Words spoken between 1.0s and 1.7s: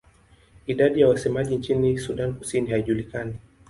ya wasemaji